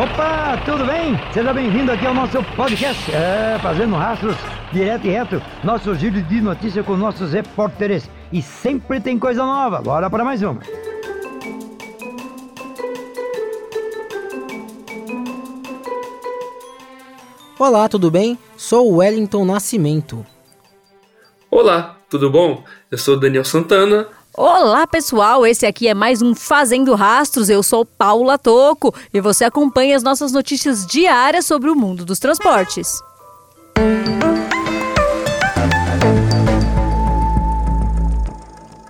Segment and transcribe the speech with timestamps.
[0.00, 1.14] Opa, tudo bem?
[1.30, 3.12] Seja bem-vindo aqui ao nosso podcast.
[3.12, 4.34] É, fazendo rastros
[4.72, 5.42] direto e reto.
[5.62, 8.08] Nosso giro de notícia com nossos repórteres.
[8.32, 9.82] E sempre tem coisa nova.
[9.82, 10.62] Bora para mais uma.
[17.58, 18.38] Olá, tudo bem?
[18.56, 20.24] Sou o Wellington Nascimento.
[21.50, 22.64] Olá, tudo bom?
[22.90, 25.44] Eu sou Daniel Santana, Olá, pessoal!
[25.44, 27.50] Esse aqui é mais um Fazendo Rastros.
[27.50, 32.20] Eu sou Paula Toco e você acompanha as nossas notícias diárias sobre o mundo dos
[32.20, 33.00] transportes.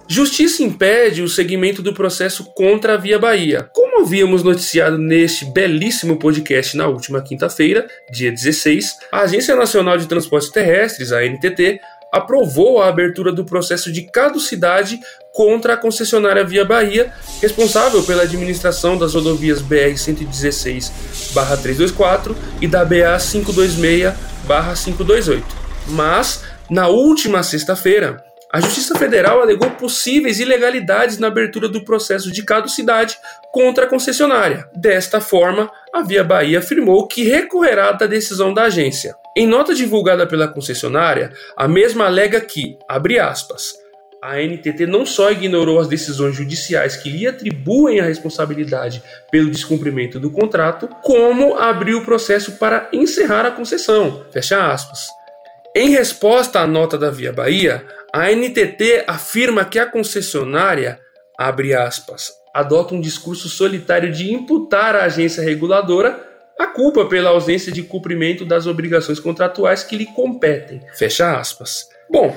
[0.06, 3.62] Justiça impede o segmento do processo contra a Via Bahia.
[3.72, 10.06] Como havíamos noticiado neste belíssimo podcast na última quinta-feira, dia 16, a Agência Nacional de
[10.06, 11.80] Transportes Terrestres, a NTT,
[12.12, 14.98] aprovou a abertura do processo de caducidade
[15.32, 25.44] contra a concessionária Via Bahia, responsável pela administração das rodovias BR-116-324 e da BA 526-528.
[25.88, 28.22] Mas, na última sexta-feira,
[28.52, 33.16] a Justiça Federal alegou possíveis ilegalidades na abertura do processo de caducidade
[33.52, 34.68] contra a concessionária.
[34.74, 39.14] Desta forma, a Via Bahia afirmou que recorrerá da decisão da agência.
[39.36, 43.74] Em nota divulgada pela concessionária, a mesma alega que, abre aspas,
[44.20, 50.18] a NTT não só ignorou as decisões judiciais que lhe atribuem a responsabilidade pelo descumprimento
[50.18, 54.26] do contrato, como abriu o processo para encerrar a concessão.
[54.32, 55.06] Fecha aspas.
[55.74, 60.98] Em resposta à nota da Via Bahia, a NTT afirma que a concessionária,
[61.38, 66.28] abre aspas, adota um discurso solitário de imputar à agência reguladora
[66.58, 70.80] a culpa pela ausência de cumprimento das obrigações contratuais que lhe competem.
[70.94, 71.88] Fecha aspas.
[72.10, 72.36] Bom,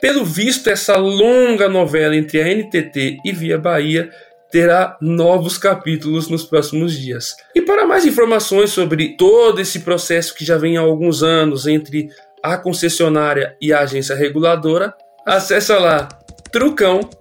[0.00, 4.10] pelo visto, essa longa novela entre a NTT e Via Bahia
[4.50, 7.34] terá novos capítulos nos próximos dias.
[7.54, 12.10] E para mais informações sobre todo esse processo que já vem há alguns anos entre
[12.42, 14.92] a concessionária e a agência reguladora,
[15.24, 16.08] Acesse lá
[16.50, 17.12] trucão.com.br.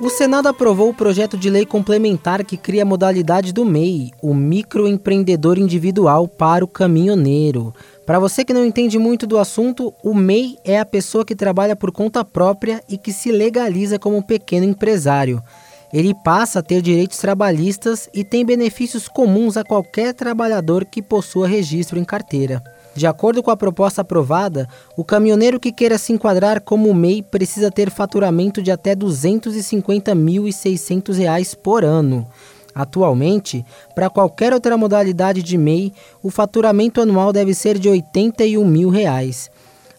[0.00, 4.32] O Senado aprovou o projeto de lei complementar que cria a modalidade do MEI, o
[4.32, 7.74] microempreendedor individual para o caminhoneiro.
[8.06, 11.76] Para você que não entende muito do assunto, o MEI é a pessoa que trabalha
[11.76, 15.42] por conta própria e que se legaliza como pequeno empresário
[15.92, 21.46] ele passa a ter direitos trabalhistas e tem benefícios comuns a qualquer trabalhador que possua
[21.46, 22.60] registro em carteira.
[22.94, 27.70] De acordo com a proposta aprovada, o caminhoneiro que queira se enquadrar como MEI precisa
[27.70, 32.26] ter faturamento de até 250.600 reais por ano.
[32.74, 33.64] Atualmente,
[33.94, 35.92] para qualquer outra modalidade de MEI,
[36.22, 39.50] o faturamento anual deve ser de 81 mil reais.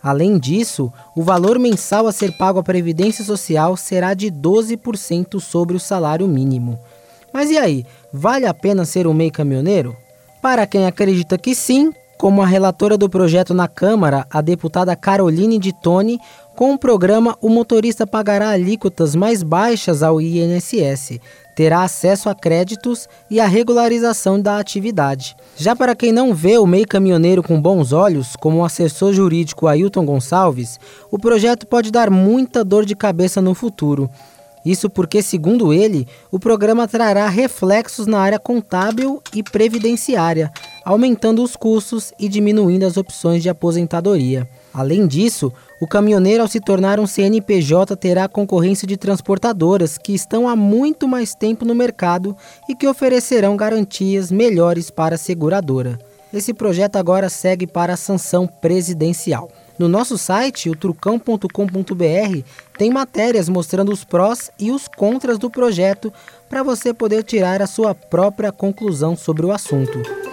[0.08, 5.76] Além disso, o valor mensal a ser pago à Previdência Social será de 12% sobre
[5.76, 6.80] o salário mínimo.
[7.34, 9.98] Mas e aí, vale a pena ser um MEI caminhoneiro?
[10.42, 15.60] Para quem acredita que sim, como a relatora do projeto na Câmara, a deputada Caroline
[15.60, 16.20] de Tone,
[16.56, 21.20] com o programa o motorista pagará alíquotas mais baixas ao INSS,
[21.56, 25.36] terá acesso a créditos e a regularização da atividade.
[25.56, 29.68] Já para quem não vê o meio caminhoneiro com bons olhos, como o assessor jurídico
[29.68, 30.80] Ailton Gonçalves,
[31.12, 34.10] o projeto pode dar muita dor de cabeça no futuro.
[34.68, 40.52] Isso porque, segundo ele, o programa trará reflexos na área contábil e previdenciária,
[40.88, 44.48] aumentando os custos e diminuindo as opções de aposentadoria.
[44.74, 50.48] Além disso, o caminhoneiro, ao se tornar um CNPJ, terá concorrência de transportadoras que estão
[50.48, 52.38] há muito mais tempo no mercado
[52.70, 56.00] e que oferecerão garantias melhores para a seguradora.
[56.34, 59.52] Esse projeto agora segue para a sanção presidencial.
[59.78, 62.44] No nosso site, o trucão.com.br,
[62.78, 66.14] tem matérias mostrando os prós e os contras do projeto
[66.50, 70.27] para você poder tirar a sua própria conclusão sobre o assunto.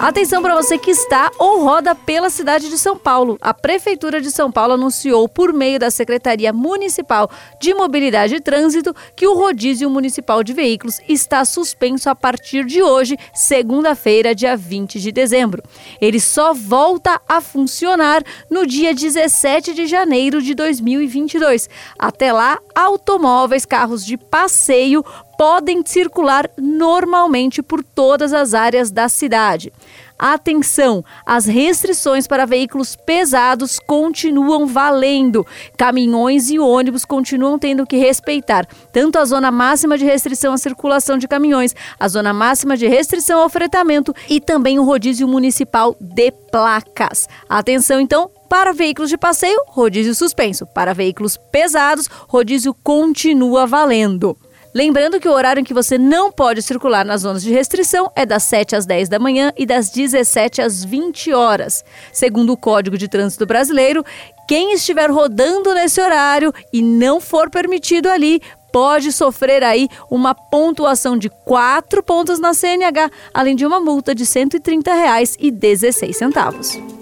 [0.00, 3.36] Atenção para você que está ou roda pela cidade de São Paulo.
[3.40, 7.28] A Prefeitura de São Paulo anunciou, por meio da Secretaria Municipal
[7.60, 12.80] de Mobilidade e Trânsito, que o rodízio municipal de veículos está suspenso a partir de
[12.80, 15.64] hoje, segunda-feira, dia 20 de dezembro.
[16.00, 21.68] Ele só volta a funcionar no dia 17 de janeiro de 2022.
[21.98, 25.04] Até lá, automóveis, carros de passeio
[25.38, 29.72] podem circular normalmente por todas as áreas da cidade.
[30.18, 35.46] Atenção, as restrições para veículos pesados continuam valendo.
[35.76, 41.16] Caminhões e ônibus continuam tendo que respeitar tanto a zona máxima de restrição à circulação
[41.16, 46.32] de caminhões, a zona máxima de restrição ao fretamento e também o rodízio municipal de
[46.50, 47.28] placas.
[47.48, 50.66] Atenção então, Para veículos de passeio, rodízio suspenso.
[50.66, 54.34] Para veículos pesados, rodízio continua valendo.
[54.78, 58.24] Lembrando que o horário em que você não pode circular nas zonas de restrição é
[58.24, 61.84] das 7 às 10 da manhã e das 17 às 20 horas.
[62.12, 64.04] Segundo o Código de Trânsito Brasileiro,
[64.46, 68.40] quem estiver rodando nesse horário e não for permitido ali
[68.72, 74.22] pode sofrer aí uma pontuação de 4 pontos na CNH, além de uma multa de
[74.22, 76.97] R$ 130,16.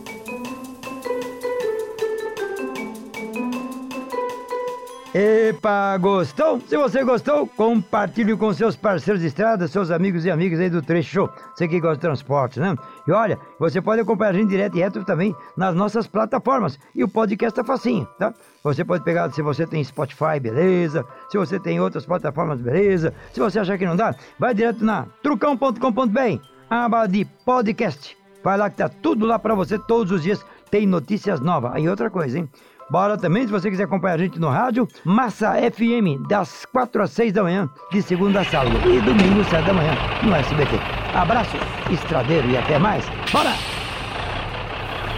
[5.19, 6.61] Epa, gostou?
[6.61, 10.83] Se você gostou, compartilhe com seus parceiros de estrada, seus amigos e amigas aí do
[10.83, 11.27] Trecho.
[11.55, 12.77] Você que gosta de transporte, né?
[13.09, 16.79] E olha, você pode acompanhar a gente direto e reto também nas nossas plataformas.
[16.95, 18.35] E o podcast é facinho, tá?
[18.63, 21.03] Você pode pegar, se você tem Spotify, beleza.
[21.31, 23.15] Se você tem outras plataformas, beleza.
[23.33, 28.15] Se você achar que não dá, vai direto na trucão.com.br, aba de podcast.
[28.45, 30.45] Vai lá que tá tudo lá para você todos os dias.
[30.71, 31.73] Tem notícias novas.
[31.75, 32.49] Aí outra coisa, hein?
[32.89, 37.11] Bora também, se você quiser acompanhar a gente no rádio, Massa FM, das 4 às
[37.11, 39.93] 6 da manhã, de segunda a sábado, e domingo, 7 da manhã,
[40.23, 40.79] no SBT.
[41.13, 41.57] Abraço,
[41.91, 43.05] estradeiro e até mais.
[43.33, 43.53] Bora!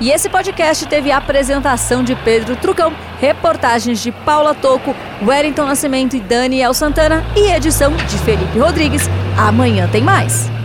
[0.01, 6.17] E esse podcast teve a apresentação de Pedro Trucão, reportagens de Paula Toco, Wellington Nascimento
[6.17, 9.03] e Daniel Santana e edição de Felipe Rodrigues.
[9.37, 10.58] Amanhã tem mais.